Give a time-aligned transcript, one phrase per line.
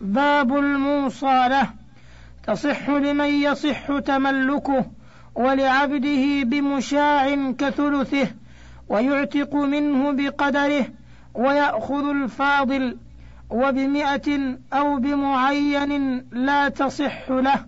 [0.00, 1.70] باب الموصى له
[2.46, 4.86] تصح لمن يصح تملكه
[5.34, 8.28] ولعبده بمشاع كثلثه
[8.88, 10.86] ويعتق منه بقدره
[11.34, 12.96] ويأخذ الفاضل
[13.50, 17.66] وبمئة أو بمعين لا تصح له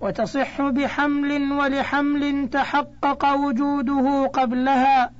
[0.00, 5.10] وتصح بحمل ولحمل تحقق وجوده قبلها.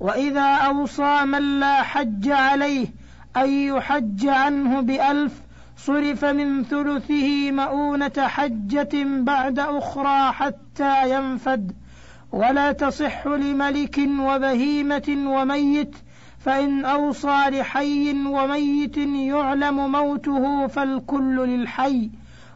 [0.00, 2.86] وإذا أوصى من لا حج عليه
[3.36, 5.32] أن يحج عنه بألف
[5.78, 11.72] صرف من ثلثه مؤونة حجة بعد أخرى حتى ينفد.
[12.32, 15.96] ولا تصح لملك وبهيمة وميت
[16.38, 22.10] فإن أوصى لحي وميت يعلم موته فالكل للحي.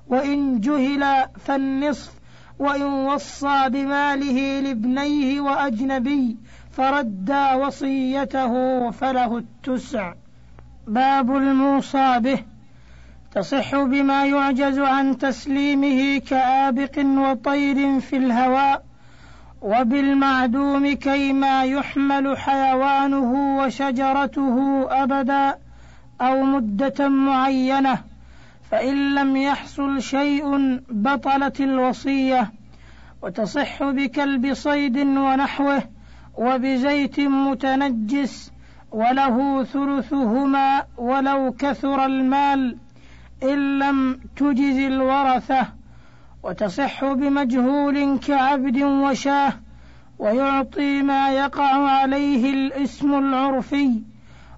[0.08, 2.12] وإن جهل فالنصف
[2.58, 6.36] وإن وصى بماله لابنيه وأجنبي
[6.70, 10.12] فردى وصيته فله التسع.
[10.86, 12.51] باب الموصى به.
[13.34, 18.84] تصح بما يعجز عن تسليمه كآبق وطير في الهواء
[19.62, 25.58] وبالمعدوم كيما يحمل حيوانه وشجرته أبدا
[26.20, 27.98] أو مدة معينة
[28.70, 32.52] فإن لم يحصل شيء بطلت الوصية.
[33.22, 35.82] وتصح بكلب صيد ونحوه
[36.34, 38.52] وبزيت متنجس
[38.90, 42.76] وله ثلثهما ولو كثر المال.
[43.42, 45.66] إن لم تجز الورثة
[46.42, 49.52] وتصح بمجهول كعبد وشاه
[50.18, 54.02] ويعطي ما يقع عليه الاسم العرفي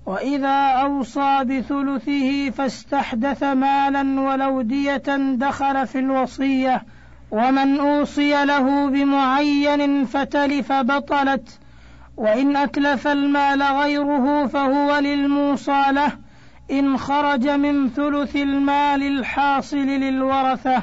[0.07, 6.83] وإذا أوصى بثلثه فاستحدث مالا ولو دية دخل في الوصية
[7.31, 11.59] ومن أوصي له بمعين فتلف بطلت
[12.17, 16.24] وإن أتلف المال غيره فهو للموصى له
[16.71, 20.83] إن خرج من ثلث المال الحاصل للورثة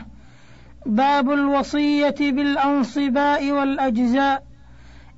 [0.85, 4.43] باب الوصية بالأنصباء والأجزاء.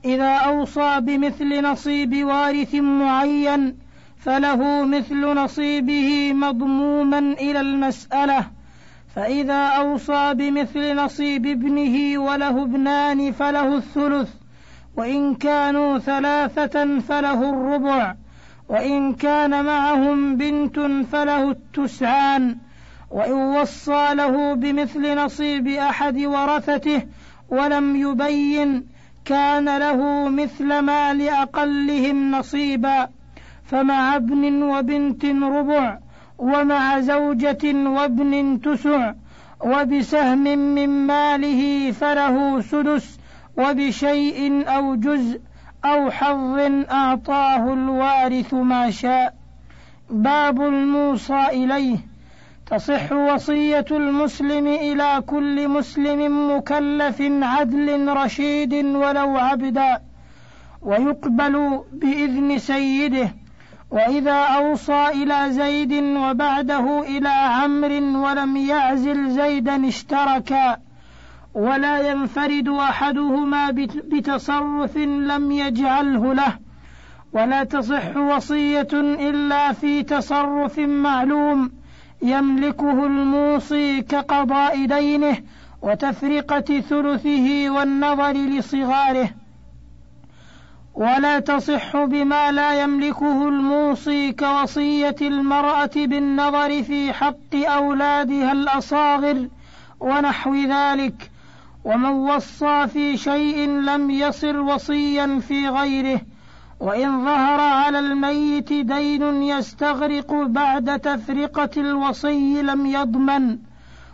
[0.05, 3.77] إذا أوصى بمثل نصيب وارث معين
[4.17, 8.45] فله مثل نصيبه مضموما إلى المسألة.
[9.15, 14.30] فإذا أوصى بمثل نصيب ابنه وله ابنان فله الثلث
[14.98, 18.15] وإن كانوا ثلاثة فله الربع.
[18.73, 20.80] وإن كان معهم بنت
[21.11, 22.58] فله التسعان
[23.11, 27.04] وإن وصى له بمثل نصيب أحد ورثته
[27.50, 28.86] ولم يبين
[29.26, 33.10] كان له مثل ما لأقلهم نصيبا
[33.64, 36.00] فمع ابن وبنت ربع
[36.38, 39.14] ومع زوجة وابن تسع
[39.66, 40.44] وبسهم
[40.76, 43.20] من ماله فله سدس
[43.58, 45.39] وبشيء أو جزء
[45.86, 46.60] أو حظ
[46.92, 49.33] أعطاه الوارث ما شاء.
[50.10, 51.98] باب الموصى إليه.
[52.66, 60.02] تصح وصية المسلم إلى كل مسلم مكلف عدل رشيد ولو عبدا.
[60.82, 63.30] ويقبل بإذن سيده.
[63.92, 70.77] وإذا أوصى إلى زيد وبعده إلى عمرو ولم يعزل زيدا اشتركا.
[71.53, 73.71] ولا ينفرد أحدهما
[74.11, 76.58] بتصرف لم يجعله له
[77.33, 81.71] ولا تصح وصية إلا في تصرف معلوم
[82.21, 85.37] يملكه الموصي كقضاء دينه
[85.81, 89.30] وتفرقة ثلثه والنظر لصغاره.
[90.93, 99.47] ولا تصح بما لا يملكه الموصي كوصية المرأة بالنظر في حق أولادها الأصاغر
[99.99, 101.33] ونحو ذلك.
[101.86, 106.21] ومن وصى في شيء لم يصر وصيا في غيره
[106.80, 113.58] وإن ظهر على الميت دين يستغرق بعد تفرقة الوصي لم يضمن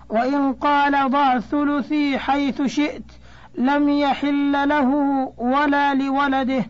[0.09, 3.12] وإن قال ضع ثلثي حيث شئت
[3.57, 4.90] لم يحل له
[5.38, 6.66] ولا لولده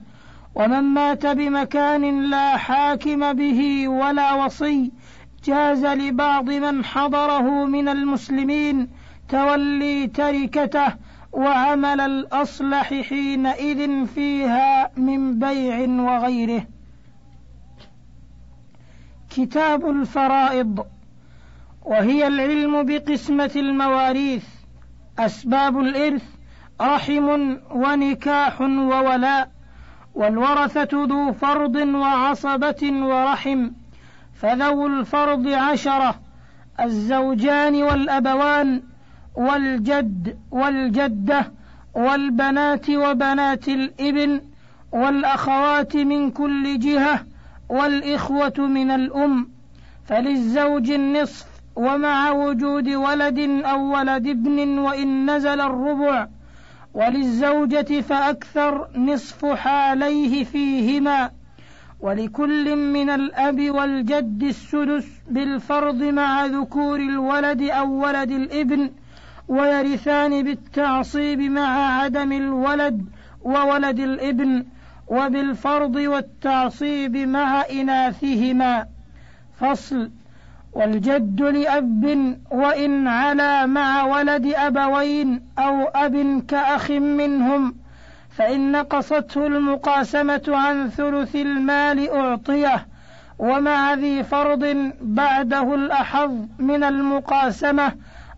[0.55, 4.91] ومن مات بمكان لا حاكم به ولا وصي
[5.45, 8.89] جاز لبعض من حضره من المسلمين
[9.29, 10.93] تولي تركته
[11.31, 16.65] وعمل الأصلح حينئذ فيها من بيع وغيره.
[19.29, 20.85] كتاب الفرائض
[21.81, 24.45] وهي العلم بقسمة المواريث.
[25.19, 26.23] أسباب الإرث
[26.81, 29.51] رحم ونكاح وولاء
[30.15, 33.71] والورثة ذو فرض وعصبة ورحم.
[34.33, 36.19] فذو الفرض عشرة
[36.79, 38.88] الزوجان والأبوان.
[39.39, 41.51] والجد والجدة
[41.93, 44.41] والبنات وبنات الإبن
[44.91, 47.25] والأخوات من كل جهة
[47.69, 49.47] والإخوة من الأم
[50.05, 51.45] فللزوج النصف
[51.75, 56.27] ومع وجود ولد أو ولد ابن وإن نزل الربع
[56.93, 61.31] وللزوجة فأكثر نصف حاليه فيهما
[61.99, 68.89] ولكل من الأب والجد السدس بالفرض مع ذكور الولد أو ولد الإبن
[69.49, 73.05] ويرثان بالتعصيب مع عدم الولد
[73.41, 74.65] وولد الابن
[75.07, 78.85] وبالفرض والتعصيب مع إناثهما.
[79.59, 80.09] فصل.
[80.73, 87.75] والجد لأب وإن علا مع ولد أبوين أو أب كأخ منهم
[88.29, 92.87] فإن نقصته المقاسمة عن ثلث المال أعطيه
[93.39, 97.91] ومع ذي فرض بعده الأحظ من المقاسمة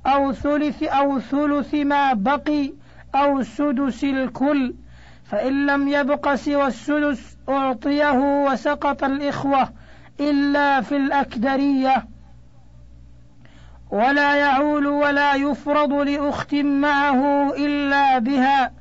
[0.05, 2.73] أو ثلث أو ثلث ما بقي
[3.15, 4.73] أو سدس الكل
[5.25, 9.69] فإن لم يبق سوى السدس أعطيه وسقط الإخوة
[10.19, 12.05] إلا في الأكدرية.
[13.91, 18.71] ولا يعول ولا يفرض لأخت معه إلا بها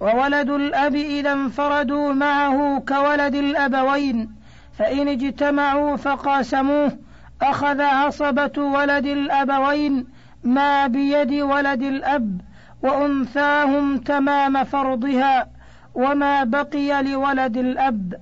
[0.00, 4.34] وولد الأب إذا انفردوا معه كولد الأبوين
[4.78, 6.98] فإن اجتمعوا فقاسموه
[7.42, 10.06] أخذ عصبة ولد الأبوين
[10.44, 12.40] ما بيد ولد الأب
[12.82, 15.48] وأنثاهم تمام فرضها
[15.94, 18.20] وما بقي لولد الأب.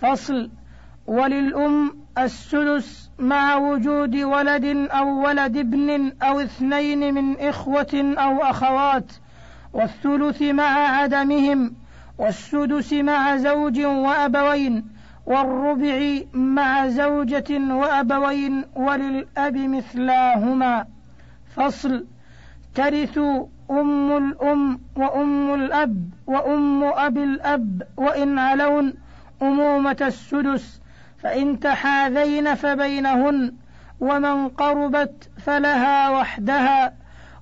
[0.00, 0.50] فصل
[1.06, 9.12] وللأم السدس مع وجود ولد أو ولد ابن أو اثنين من إخوة أو أخوات
[9.72, 11.74] والثلث مع عدمهم
[12.18, 14.84] والسدس مع زوج وأبوين
[15.26, 20.86] والربع مع زوجة وأبوين وللأب مثلاهما.
[21.60, 22.04] فصل
[22.74, 23.18] ترث
[23.70, 28.94] أم الأم وأم الأب وأم أب الأب وإن علون
[29.42, 30.80] أمومة السدس
[31.18, 33.52] فإن تحاذين فبينهن
[34.00, 36.92] ومن قربت فلها وحدها.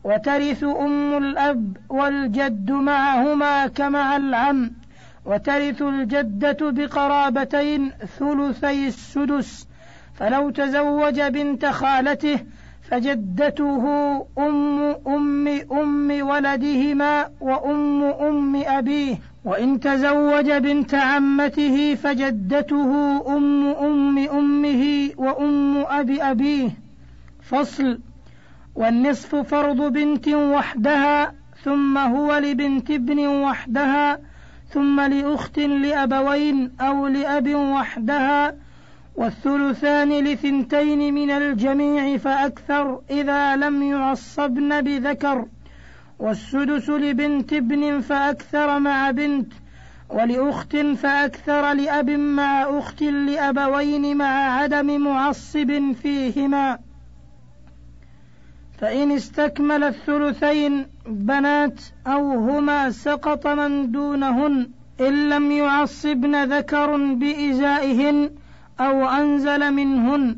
[0.05, 4.71] وترث أم الأب والجد معهما كمع العم.
[5.25, 9.69] وترث الجدة بقرابتين ثلثي السدس.
[10.15, 12.41] فلو تزوج بنت خالته
[12.91, 13.85] فجدته
[14.39, 25.11] أم أم أم ولدهما وأم أم أبيه وإن تزوج بنت عمته فجدته أم أم أمه
[25.17, 26.71] وأم أب أبيه.
[27.43, 27.99] فصل
[28.75, 31.35] والنصف فرض بنت وحدها
[31.65, 34.19] ثم هو لبنت ابن وحدها
[34.69, 38.55] ثم لأخت لأبوين أو لأب وحدها
[39.19, 45.47] والثلثان لثنتين من الجميع فأكثر إذا لم يعصبن بذكر.
[46.19, 49.53] والسدس لبنت ابن فأكثر مع بنت
[50.09, 56.79] ولأخت فأكثر لأب مع أخت لأبوين مع عدم معصب فيهما.
[58.79, 64.71] فإن استكمل الثلثين بنات أو هما سقط من دونهن
[65.01, 68.31] إن لم يعصبن ذكر بإزائهن
[68.81, 70.37] أو أنزل منهن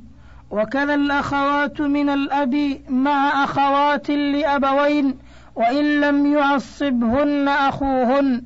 [0.50, 5.18] وكذا الأخوات من الأب مع أخوات لأبوين
[5.56, 8.42] وإن لم يعصبهن أخوهن.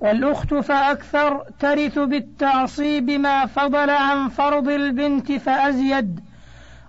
[0.00, 6.20] والأخت فأكثر ترث بالتعصيب ما فضل عن فرض البنت فأزيد.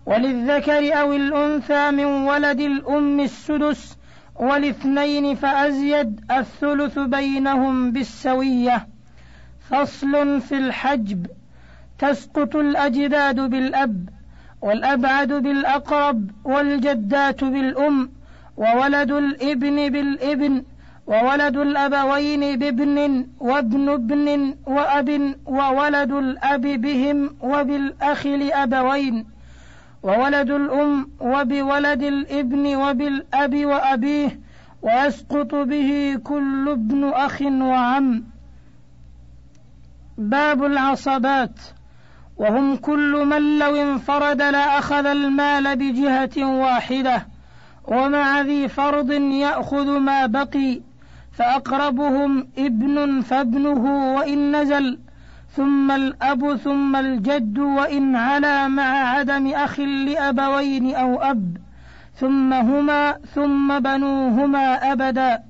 [0.06, 3.98] وللذكر أو الأنثى من ولد الأم السدس
[4.36, 8.88] والاثنين فأزيد الثلث بينهم بالسوية.
[9.70, 11.28] فصل في الحجب.
[12.00, 14.10] تسقط الأجداد بالأب
[14.62, 18.10] والأبعد بالأقرب والجدات بالأم
[18.58, 20.64] وولد الإبن بالإبن
[21.08, 29.26] وولد الأبوين بابن وابن ابن وأب وولد الأب بهم وبالأخ لأبوين
[30.04, 34.40] وولد الأم وبولد الإبن وبالأب وأبيه
[34.82, 38.24] ويسقط به كل ابن أخ وعم.
[40.18, 41.60] باب العصبات.
[42.38, 47.28] وهم كل من لو انفرد لأخذ المال بجهة واحدة
[47.88, 50.82] ومع ذي فرض يأخذ ما بقي
[51.32, 55.00] فأقربهم ابن فابنه وإن نزل
[55.56, 61.58] ثم الأب ثم الجد وإن علا مع عدم أخ لأبوين أو أب
[62.16, 65.44] ثم هما ثم بنوهما أبدا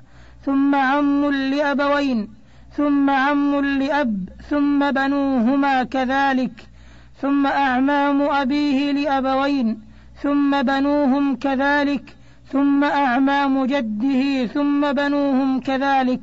[0.45, 2.29] ثم عم لأبوين
[2.77, 6.74] ثم عم لأب ثم بنوهما كذلك.
[7.21, 9.79] ثم أعمام أبيه لأبوين
[10.21, 12.15] ثم بنوهم كذلك
[12.51, 16.21] ثم أعمام جده ثم بنوهم كذلك.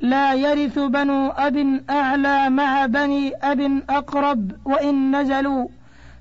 [0.00, 5.68] لا يرث بنو أب أعلى مع بني أب أقرب وإن نزلوا.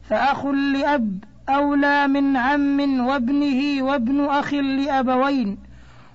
[0.10, 5.58] فأخ لأب أولى من عم وابنه وابن أخ لأبوين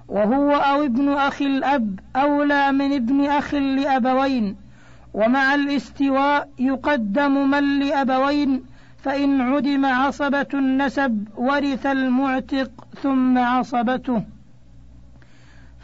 [0.09, 4.57] وهو أو ابن أخي الأب أولى من ابن أخ لأبوين.
[5.15, 8.63] ومع الاستواء يقدم من لأبوين
[9.03, 12.71] فإن عدم عصبة النسب ورث المعتق
[13.03, 14.23] ثم عصبته.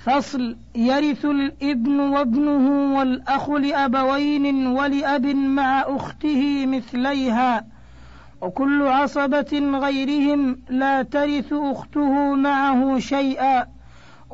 [0.05, 7.65] فصل يرث الابن وابنه والأخ لأبوين ولأب مع أخته مثليها.
[8.41, 13.74] وكل عصبة غيرهم لا ترث أخته معه شيئا.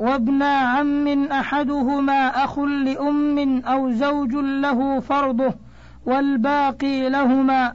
[0.01, 5.53] وابن عم أحدهما أخ لأم أو زوج له فرضه
[6.05, 7.73] والباقي لهما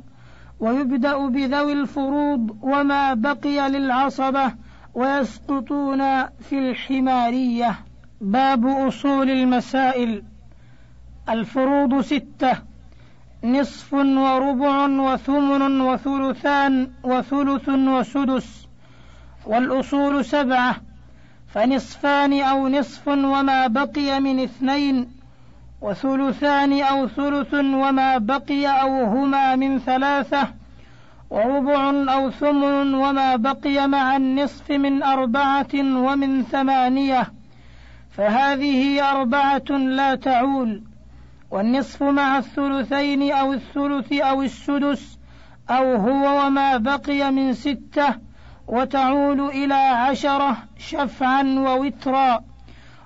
[0.61, 4.53] ويبدأ بذوي الفروض وما بقي للعصبة
[4.95, 7.79] ويسقطون في الحمارية.
[8.21, 10.23] باب أصول المسائل.
[11.29, 12.57] الفروض ستة.
[13.45, 18.69] نصف وربع وثمن وثلثان وثلث وسدس.
[19.47, 20.86] والأصول سبعة.
[21.57, 25.09] فنصفان أو نصف وما بقي من اثنين
[25.81, 30.49] وثلثان أو ثلث وما بقي أو هما من ثلاثة
[31.31, 37.33] وربع أو ثمن وما بقي مع النصف من أربعة ومن ثمانية.
[38.11, 40.83] فهذه أربعة لا تعول
[41.51, 45.19] والنصف مع الثلثين أو الثلث أو السدس
[45.71, 48.26] أو هو وما بقي من ستة
[48.69, 52.45] وتعول إلى عشرة شفعا ووترا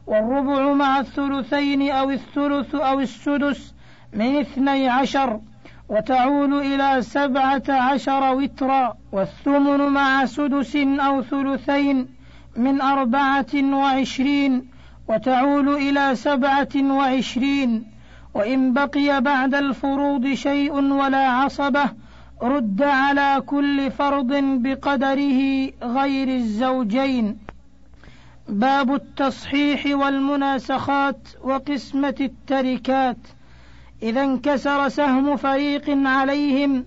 [0.07, 3.75] والربع مع الثلثين أو الثلث أو السدس
[4.12, 5.40] من اثني عشر
[5.88, 12.09] وتعول إلى سبعة عشر وترا والثمن مع سدس أو ثلثين
[12.57, 14.71] من أربعة وعشرين
[15.09, 17.85] وتعول إلى سبعة وعشرين.
[18.35, 21.90] وإن بقي بعد الفروض شيء ولا عصبة
[22.42, 27.38] رد على كل فرض بقدره غير الزوجين.
[28.49, 33.16] باب التصحيح والمناسخات وقسمة التركات.
[34.02, 36.85] إذا انكسر سهم فريق عليهم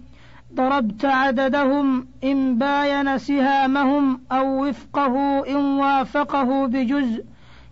[0.54, 7.24] ضربت عددهم إن باين سهامهم أو وفقه إن وافقه بجزء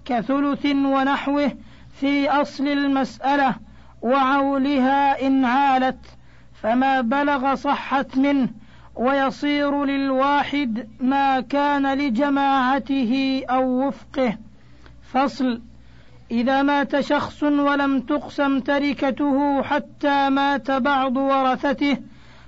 [0.05, 1.51] كثلث ونحوه
[2.00, 3.55] في أصل المسألة
[4.01, 6.21] وعولها إن عالت.
[6.62, 8.50] فما بلغ صحت منه
[8.96, 14.38] ويصير للواحد ما كان لجماعته أو وفقه.
[15.13, 15.62] فصل
[16.32, 21.98] إذا مات شخص ولم تقسم تركته حتى مات بعض ورثته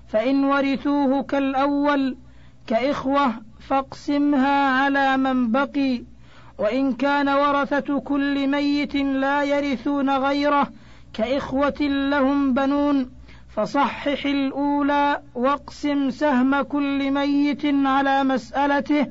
[0.07, 2.17] فإن ورثوه كالأول
[2.67, 6.03] كإخوة فاقسمها على من بقي.
[6.57, 10.67] وإن كان ورثة كل ميت لا يرثون غيره
[11.13, 13.22] كإخوة لهم بنون.
[13.55, 19.07] فصحح الأولى واقسم سهم كل ميت على مسألته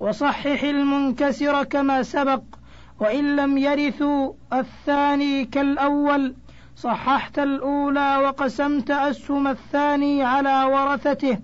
[0.00, 2.42] وصحح المنكسر كما سبق
[3.00, 6.34] وإن لم يرثوا الثاني كالأول.
[6.76, 11.38] صححت الأولى وقسمت أسهم الثاني على ورثته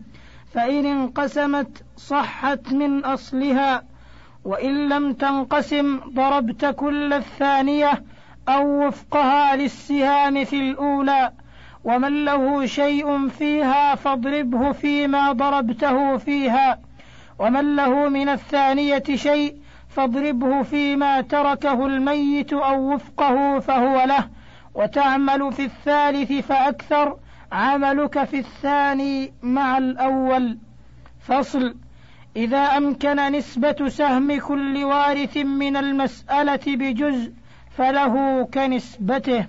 [0.53, 3.83] فإن انقسمت صحت من أصلها
[4.45, 8.05] وإن لم تنقسم ضربت كل الثانية
[8.49, 11.33] أو وفقها للسهام في الأولى.
[11.85, 16.79] ومن له شيء فيها فاضربه فيما ضربته فيها.
[17.39, 19.57] ومن له من الثانية شيء
[19.89, 24.29] فاضربه فيما تركه الميت أو وفقه فهو له.
[24.75, 27.17] وتعمل في الثالث فأكثر
[27.53, 30.59] عملك في الثاني مع الأول.
[31.21, 31.75] فصل
[32.37, 37.33] إذا أمكن نسبة سهم كل وارث من المسألة بجزء
[37.71, 39.47] فله كنسبته.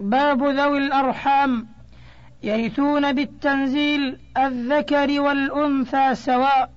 [0.00, 1.66] باب ذوي الأرحام.
[2.42, 6.70] يرثون بالتنزيل الذكر والأنثى سواء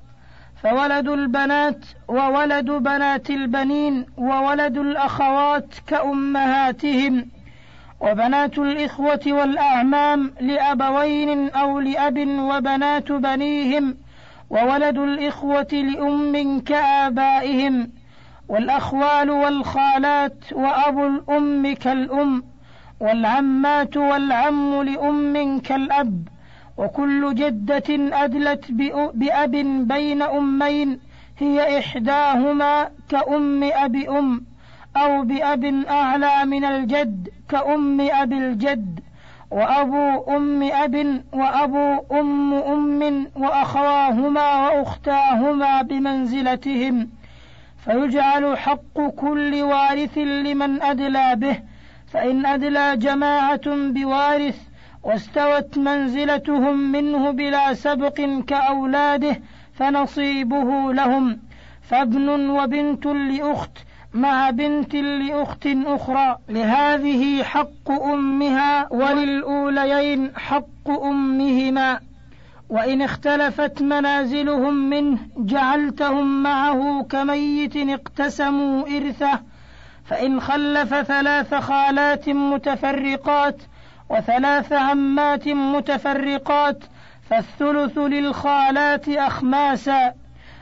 [0.63, 7.27] فولد البنات وولد بنات البنين وولد الأخوات كأمهاتهم
[8.01, 13.97] وبنات الإخوة والأعمام لأبوين أو لأب وبنات بنيهم
[14.49, 17.91] وولد الإخوة لأم كآبائهم
[18.49, 22.50] والأخوال والخالات وأبو الأم كالأم.
[23.01, 26.27] والعمات والعم لأم كالأب
[26.77, 27.89] وكل جدة
[28.23, 28.71] أدلت
[29.13, 29.51] بأب
[29.87, 30.99] بين أمين
[31.37, 34.45] هي إحداهما كأم أب أم
[34.97, 38.99] أو بأب أعلى من الجد كأم أبي الجد
[39.51, 47.09] وأبو أم أب وأبو أم أم وأخواهما وأختاهما بمنزلتهم.
[47.85, 51.70] فيجعل حق كل وارث لمن أدلى به
[52.11, 54.57] فإن أدلى جماعة بوارث
[55.03, 59.41] واستوت منزلتهم منه بلا سبق كأولاده
[59.73, 61.39] فنصيبه لهم.
[61.81, 63.77] فابن وبنت لأخت
[64.13, 71.99] مع بنت لأخت أخرى لهذه حق أمها وللأوليين حق أمهما.
[72.69, 79.39] وإن اختلفت منازلهم منه جعلتهم معه كميت اقتسموا إرثه
[80.05, 83.61] فإن خلف ثلاث خالات متفرقات
[84.09, 86.83] وثلاث عمات متفرقات
[87.29, 90.13] فالثلث للخالات أخماسا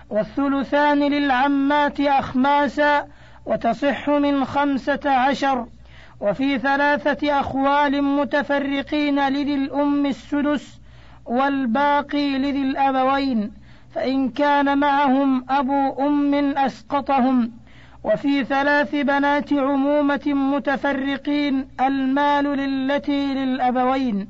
[0.10, 3.08] والثلثان للعمات أخماسا
[3.46, 5.66] وتصح من خمسة عشر
[6.22, 10.80] وفي ثلاثة أخوال متفرقين لذي الأم السدس
[11.26, 13.52] والباقي لذي الأبوين
[13.96, 17.52] فإن كان معهم أبو أم أسقطهم
[18.04, 24.28] وفي ثلاث بنات عمومة متفرقين المال للتي للأبوين.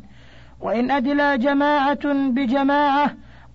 [0.61, 3.11] وإن أدلى جماعة بجماعة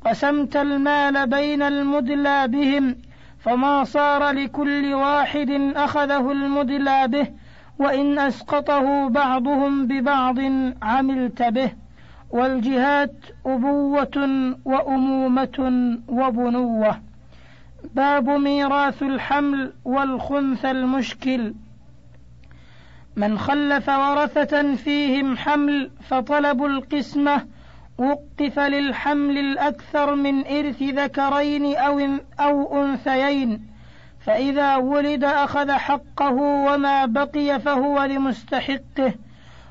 [0.06, 2.96] قسمت المال بين المدلى بهم
[3.38, 7.28] فما صار لكل واحد أخذه المدلى به
[7.78, 10.38] وإن أسقطه بعضهم ببعض
[10.82, 11.72] عملت به.
[12.30, 13.14] والجهات
[13.46, 15.58] أبوة وأمومة
[16.08, 17.13] وبنوة.
[17.94, 21.54] باب ميراث الحمل والخنث المشكل.
[23.16, 27.46] من خلف ورثة فيهم حمل فطلب القسمة
[27.98, 32.00] وقف للحمل الأكثر من إرث ذكرين أو
[32.40, 33.66] أو أنثيين.
[34.20, 39.14] فإذا ولد أخذ حقه وما بقي فهو لمستحقه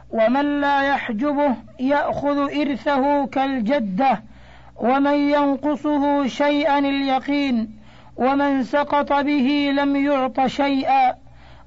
[0.09, 4.23] ومن لا يحجبه يأخذ إرثه كالجدة
[4.75, 7.82] ومن ينقصه شيئا اليقين.
[8.17, 11.15] ومن سقط به لم يعط شيئا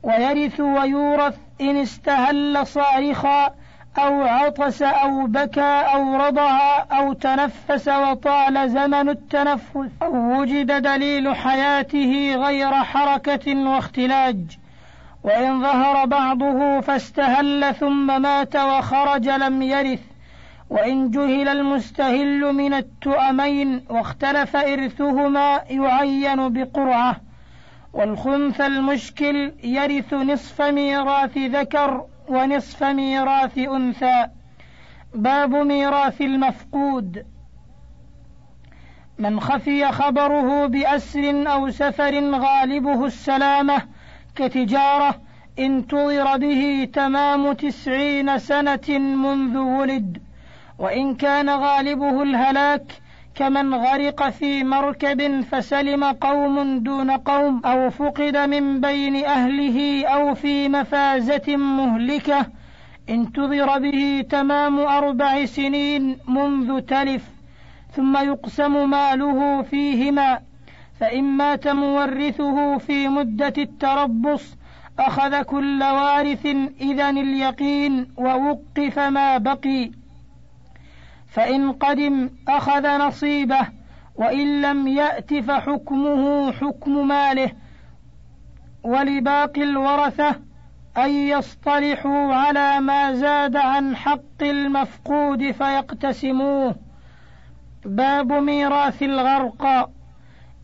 [0.03, 3.55] ويرث ويورث إن استهل صارخا
[3.99, 6.59] أو عطس أو بكى أو رضع
[6.93, 14.37] أو تنفس وطال زمن التنفس أو وجد دليل حياته غير حركة واختلاج
[15.25, 20.01] وإن ظهر بعضه فاستهل ثم مات وخرج لم يرث
[20.71, 27.17] وإن جهل المستهل من التؤمين واختلف إرثهما يعين بقرعة
[27.93, 34.27] والخنث المشكل يرث نصف ميراث ذكر ونصف ميراث أنثى
[35.15, 37.27] باب ميراث المفقود.
[39.19, 43.83] من خفي خبره بأسر أو سفر غالبه السلامة
[44.35, 45.21] كتجارة
[45.59, 50.26] انتظر به تمام تسعين سنة منذ ولد.
[50.79, 52.83] وإن كان غالبه الهلاك
[53.35, 60.69] كمن غرق في مركب فسلم قوم دون قوم أو فقد من بين أهله أو في
[60.69, 62.47] مفازة مهلكة
[63.09, 67.25] انتظر به تمام أربع سنين منذ تلف
[67.93, 70.41] ثم يقسم ماله فيهما
[71.01, 74.57] فان مات مورثه في مدة التربص
[74.99, 76.47] أخذ كل وارث
[76.81, 79.91] اذا اليقين ووقف ما بقي.
[81.37, 83.69] فإن قدم أخذ نصيبه
[84.15, 87.51] وإن لم يأت فحكمه حكم ماله.
[88.83, 90.35] ولباقي الورثة
[90.97, 96.75] أن يصطلحوا على ما زاد عن حق المفقود فيقتسموه.
[97.85, 99.91] باب ميراث الغرق.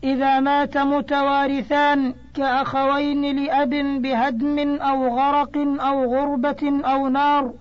[0.03, 7.53] إذا مات متوارثان كأخوين لأب بهدم أو غرق أو غربة أو نار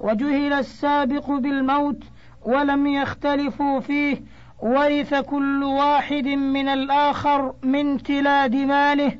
[0.00, 2.04] وجهل السابق بالموت
[2.44, 4.22] ولم يختلفوا فيه
[4.62, 9.12] ورث كل واحد من الآخر من تلاد ماله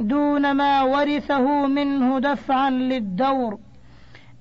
[0.00, 3.58] دون ما ورثه منه دفعا للدور.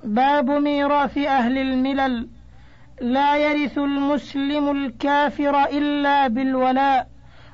[0.04, 2.30] باب ميراث أهل الملل.
[3.02, 7.08] لا يرث المسلم الكافر إلا بالولاء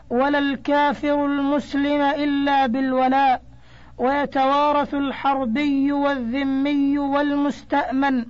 [0.09, 3.41] ولا الكافر المسلم إلا بالولاء.
[3.97, 8.25] ويتوارث الحربي والذمي والمستأمن.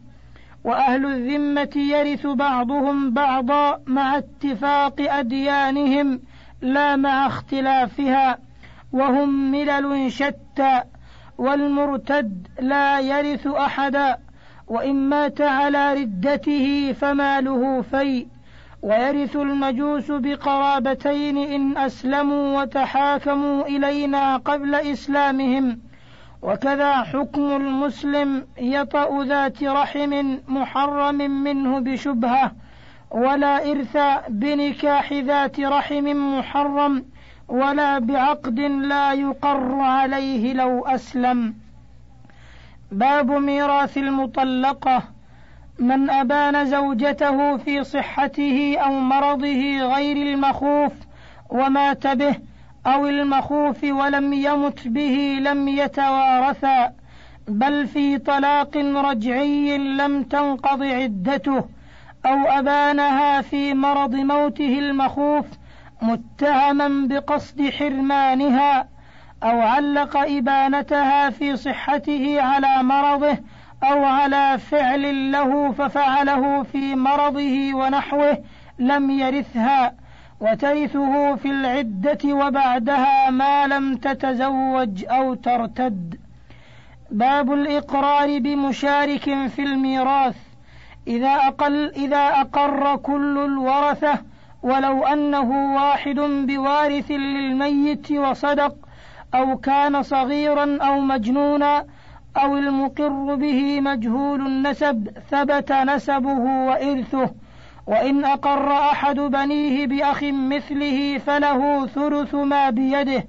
[0.63, 6.21] وأهل الذمة يرث بعضهم بعضا مع اتفاق أديانهم
[6.61, 8.37] لا مع اختلافها
[8.93, 10.83] وهم ملل شتى
[11.37, 14.17] والمرتد لا يرث أحدا
[14.67, 18.25] وإن مات على ردته فماله في
[18.81, 25.79] ويرث المجوس بقرابتين إن أسلموا وتحاكموا إلينا قبل إسلامهم.
[26.43, 32.51] وكذا حكم المسلم يطأ ذات رحم محرم منه بشبهة
[33.11, 33.97] ولا إرث
[34.29, 37.05] بنكاح ذات رحم محرم
[37.47, 41.53] ولا بعقد لا يقر عليه لو أسلم.
[42.91, 45.03] باب ميراث المطلقة.
[45.79, 50.93] من أبان زوجته في صحته أو مرضه غير المخوف
[51.49, 52.35] ومات به
[52.87, 56.93] أو المخوف ولم يمت به لم يتوارثا
[57.47, 61.65] بل في طلاق رجعي لم تنقض عدته
[62.25, 65.45] أو أبانها في مرض موته المخوف
[66.01, 68.87] متهما بقصد حرمانها
[69.43, 73.37] أو علق إبانتها في صحته على مرضه
[73.83, 78.37] أو على فعل له ففعله في مرضه ونحوه
[78.79, 79.93] لم يرثها.
[80.39, 86.19] وترثه في العدة وبعدها ما لم تتزوج أو ترتد.
[87.11, 90.35] باب الإقرار بمشارك في الميراث.
[91.07, 94.19] إذا أقل إذا أقر كل الورثة
[94.63, 98.75] ولو أنه واحد بوارث للميت وصدق
[99.35, 101.85] أو كان صغيرا أو مجنونا
[102.37, 107.29] أو المقر به مجهول النسب ثبت نسبه وإرثه.
[107.87, 113.27] وإن أقر أحد بنيه بأخ مثله فله ثلث ما بيده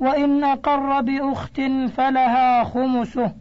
[0.00, 1.60] وإن أقر بأخت
[1.96, 3.32] فلها خمسه.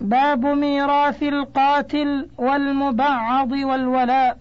[0.00, 4.36] باب ميراث القاتل والمبعض والولاء.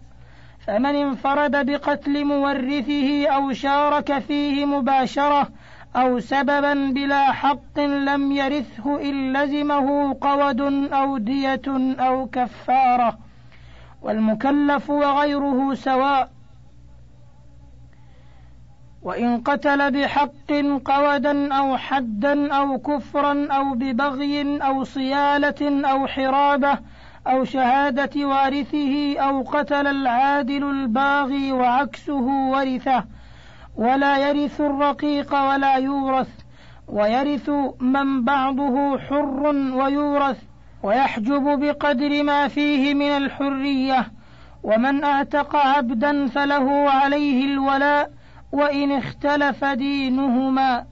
[0.67, 5.47] فمن انفرد بقتل مورثه أو شارك فيه مباشرة
[5.95, 10.61] أو سببا بلا حق لم يرثه إن لزمه قود
[10.93, 11.61] أو دية
[11.99, 13.17] أو كفارة.
[14.03, 16.29] والمكلف وغيره سواء.
[19.01, 20.51] وإن قتل بحق
[20.85, 26.79] قودا أو حدا أو كفرا أو ببغي أو صيالة أو حرابة
[27.27, 33.03] أو شهادة وارثه أو قتل العادل الباغي وعكسه ورثه.
[33.75, 36.39] ولا يرث الرقيق ولا يورث.
[36.87, 40.52] ويرث من بعضه حر ويورث.
[40.83, 44.11] ويحجب بقدر ما فيه من الحرية
[44.63, 48.11] ومن أعتق عبدا فله عليه الولاء
[48.51, 50.85] وإن اختلف دينهما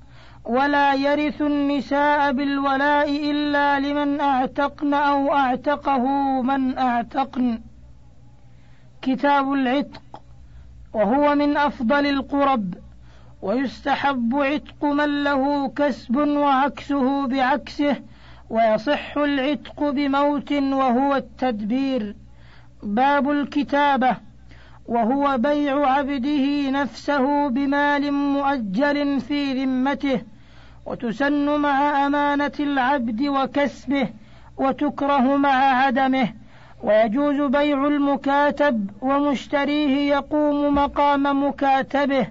[0.45, 6.05] ولا يرث النساء بالولاء إلا لمن أعتقن أو أعتقه
[6.41, 7.61] من أعتقن.
[9.01, 10.21] كتاب العتق
[10.93, 12.73] وهو من أفضل القرب
[13.41, 17.95] ويستحب عتق من له كسب وعكسه بعكسه
[18.51, 22.15] ويصح العتق بموت وهو التدبير.
[22.83, 24.17] باب الكتابة.
[24.85, 30.21] وهو بيع عبده نفسه بمال مؤجل في ذمته
[30.85, 34.09] وتسن مع أمانة العبد وكسبه
[34.57, 36.29] وتكره مع عدمه.
[36.83, 42.27] ويجوز بيع المكاتب ومشتريه يقوم مقام مكاتبه.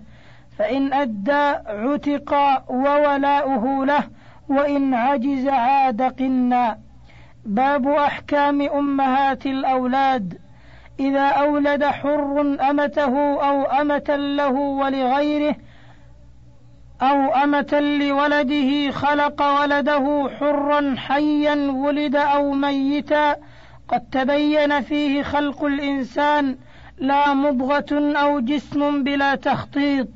[0.59, 2.35] فإن أدى عتق
[2.70, 4.19] وولاؤه له
[4.51, 6.79] وإن عجز عاد قنا.
[7.45, 10.39] باب أحكام أمهات الأولاد.
[11.01, 15.57] إذا أولد حر أمته أو أمة له ولغيره
[17.03, 23.37] أو أمة لولده خلق ولده حرا حيا ولد أو ميتا.
[23.89, 26.57] قد تبين فيه خلق الإنسان
[26.99, 30.09] لا مضغة أو جسم بلا تخطيط.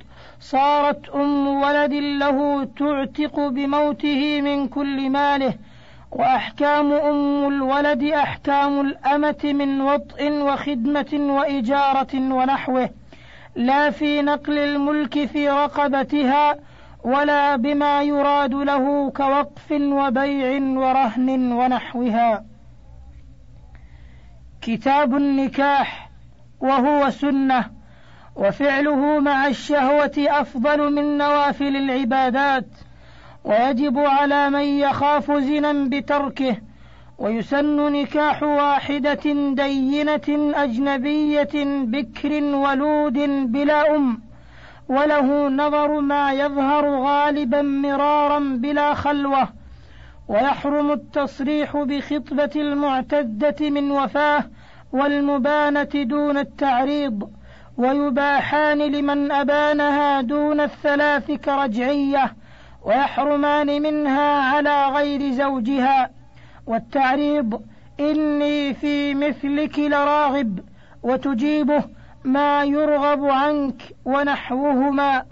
[0.44, 5.54] صارت أم ولد له تعتق بموته من كل ماله
[6.12, 12.90] وأحكام أم الولد أحكام الأمة من وطء وخدمة وإجارة ونحوه
[13.56, 16.56] لا في نقل الملك في رقبتها
[17.04, 22.44] ولا بما يراد له كوقف وبيع ورهن ونحوها.
[24.62, 26.10] كتاب النكاح
[26.60, 27.83] وهو سنة
[28.36, 32.66] وفعله مع الشهوة أفضل من نوافل العبادات
[33.44, 36.56] ويجب على من يخاف زنا بتركه
[37.18, 39.20] ويسن نكاح واحدة
[39.52, 41.50] دينة أجنبية
[41.84, 43.18] بكر ولود
[43.52, 44.22] بلا أم
[44.88, 49.48] وله نظر ما يظهر غالبا مرارا بلا خلوة
[50.28, 54.44] ويحرم التصريح بخطبة المعتدة من وفاه
[54.92, 57.30] والمبانة دون التعريض.
[57.76, 62.34] ويباحان لمن أبانها دون الثلاث كرجعية
[62.84, 66.10] ويحرمان منها على غير زوجها.
[66.66, 67.62] والتعريض
[68.00, 70.60] إني في مثلك لراغب
[71.02, 71.84] وتجيبه
[72.24, 75.24] ما يرغب عنك ونحوهما.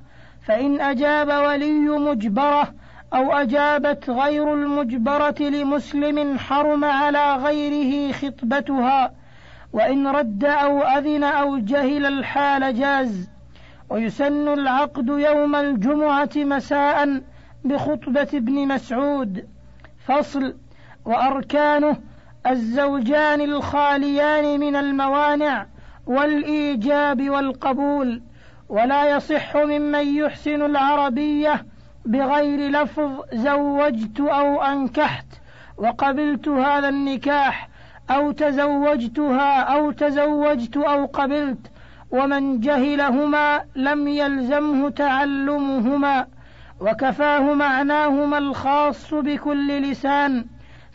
[0.46, 2.74] فإن أجاب ولي مجبرة
[3.14, 9.21] أو أجابت غير المجبرة لمسلم حرم على غيره خطبتها.
[9.72, 13.30] وإن رد أو أذن أو جهل الحال جاز.
[13.90, 17.22] ويسن العقد يوم الجمعة مساء
[17.64, 19.48] بخطبة ابن مسعود.
[20.06, 20.54] فصل
[21.04, 21.96] وأركانه
[22.46, 25.66] الزوجان الخاليان من الموانع
[26.06, 28.22] والإيجاب والقبول.
[28.68, 31.66] ولا يصح ممن يحسن العربية
[32.04, 35.26] بغير لفظ زوجت أو أنكحت
[35.76, 37.68] وقبلت هذا النكاح
[38.16, 41.70] أو تزوجتها أو تزوجت أو قبلت
[42.10, 46.26] ومن جهلهما لم يلزمه تعلمهما
[46.80, 50.44] وكفاه معناهما الخاص بكل لسان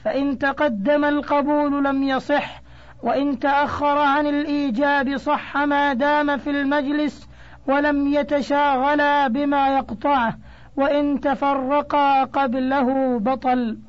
[0.03, 2.61] فإن تقدم القبول لم يصح
[3.03, 7.27] وإن تأخر عن الإيجاب صح ما دام في المجلس
[7.67, 10.37] ولم يتشاغلا بما يقطعه
[10.77, 13.79] وإن تفرقا قبله بطل.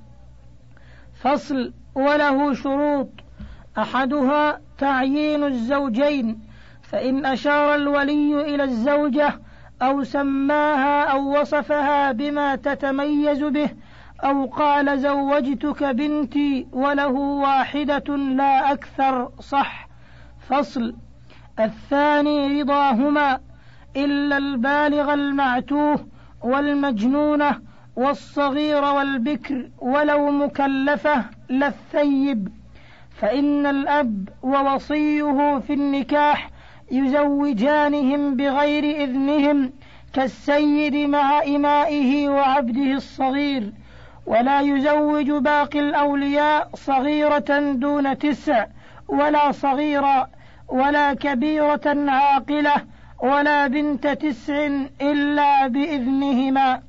[1.21, 3.09] فصل وله شروط.
[3.79, 6.41] أحدها تعيين الزوجين
[6.83, 9.41] فإن أشار الولي إلى الزوجة
[9.83, 13.71] أو سماها أو وصفها بما تتميز به
[14.25, 19.88] أو قال زوجتك بنتي وله واحدة لا أكثر صح
[20.49, 20.97] فصل.
[21.61, 23.41] الثاني رضاهما
[23.97, 26.07] إلا البالغ المعتوه
[26.43, 27.61] والمجنونة
[27.97, 32.58] والصغير والبكر ولو مكلفة للثيب
[33.21, 36.51] فإن الأب ووصيه في النكاح
[36.91, 39.73] يزوجانهم بغير إذنهم
[40.13, 43.73] كالسيد مع إمائه وعبده الصغير
[44.27, 48.67] ولا يزوج باقي الأولياء صغيرة دون تسع
[49.09, 50.29] ولا صغيرا
[50.69, 52.75] ولا كبيرة عاقلة
[53.23, 54.69] ولا بنت تسع
[55.01, 56.83] إلا بإذنهما.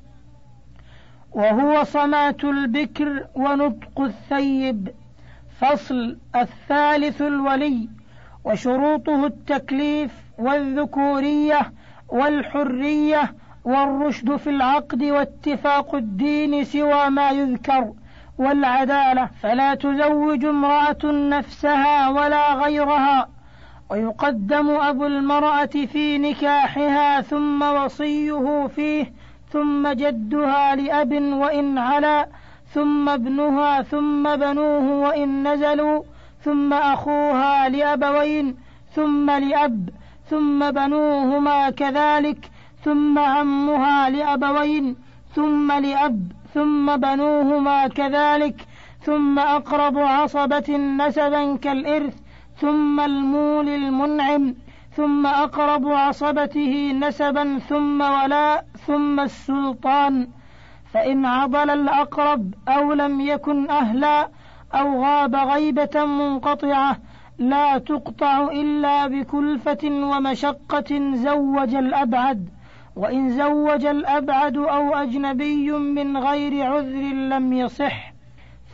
[1.32, 4.88] وهو صمات البكر ونطق الثيب.
[5.60, 7.88] فصل الثالث الولي
[8.44, 11.72] وشروطه التكليف والذكورية
[12.08, 17.92] والحرية والرشد في العقد واتفاق الدين سوى ما يذكر
[18.38, 19.26] والعدالة.
[19.42, 23.28] فلا تزوج امرأة نفسها ولا غيرها.
[23.90, 29.12] ويقدم أبو المرأة في نكاحها ثم وصيه فيه
[29.52, 32.28] ثم جدها لأب وإن علا.
[32.74, 36.02] ثم ابنها ثم بنوه وإن نزلوا
[36.44, 38.56] ثم أخوها لأبوين
[38.94, 39.90] ثم لأب
[40.30, 42.50] ثم بنوهما كذلك
[42.84, 44.96] ثم عمها لأبوين
[45.34, 48.66] ثم لأب ثم بنوهما كذلك
[49.02, 52.14] ثم أقرب عصبة نسبا كالإرث
[52.60, 54.54] ثم المول المنعم
[54.96, 60.28] ثم أقرب عصبته نسبا ثم ولاء ثم السلطان.
[60.92, 64.28] فإن عضل الأقرب أو لم يكن أهلا
[64.74, 66.96] أو غاب غيبة منقطعة
[67.38, 72.48] لا تقطع إلا بكلفة ومشقة زوج الأبعد
[72.96, 78.12] وإن زوج الأبعد أو أجنبي من غير عذر لم يصح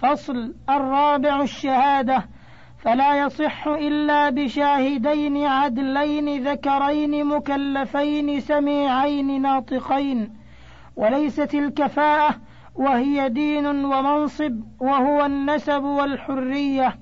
[0.02, 2.24] فصل الرابع الشهادة
[2.79, 10.45] فلا يصح إلا بشاهدين عدلين ذكرين مكلفين سميعين ناطقين.
[10.96, 12.40] وليست الكفاءة
[12.74, 16.98] وهي دين ومنصب وهو النسب والحرية.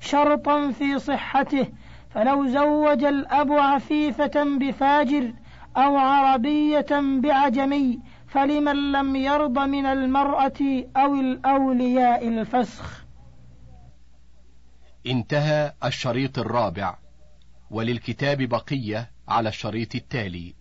[0.00, 1.66] شرطا في صحته
[2.10, 5.32] فلو زوج الأب عفيفة بفاجر
[5.76, 6.86] أو عربية
[7.20, 13.04] بعجمي فلمن لم يرض من المرأة أو الأولياء الفسخ؟
[15.06, 16.96] انتهى الشريط الرابع
[17.70, 20.54] وللكتاب بقية على الشريط التالي.